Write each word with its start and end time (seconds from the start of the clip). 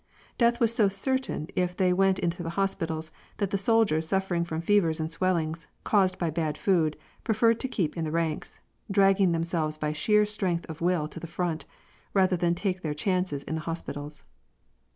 Death 0.39 0.59
was 0.59 0.73
so 0.73 0.87
certain 0.87 1.47
if 1.55 1.77
they 1.77 1.93
went 1.93 2.17
into 2.17 2.41
the 2.41 2.49
hospitals, 2.57 3.11
that 3.37 3.51
the 3.51 3.55
soldiers 3.59 4.07
suffering 4.07 4.43
from 4.43 4.59
fevers 4.59 4.99
and 4.99 5.11
swellings, 5.11 5.67
caused 5.83 6.17
by 6.17 6.31
bad 6.31 6.57
food, 6.57 6.97
preferred 7.23 7.59
to 7.59 7.67
keep 7.67 7.95
in 7.95 8.03
the 8.03 8.09
ranks— 8.11 8.59
dragging 8.91 9.31
themselves 9.31 9.77
by 9.77 9.91
sheer 9.93 10.25
strength 10.25 10.65
of 10.67 10.81
will 10.81 11.07
to 11.07 11.19
the 11.19 11.27
front, 11.27 11.65
rather 12.15 12.35
than 12.35 12.55
take 12.55 12.81
their 12.81 12.95
chances 12.95 13.43
in 13.43 13.53
the 13.53 13.61
hospitals. 13.61 14.23